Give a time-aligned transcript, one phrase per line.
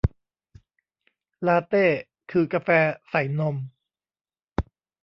[1.47, 1.85] ลาเต้
[2.31, 2.69] คือกาแฟ
[3.09, 3.55] ใส่นม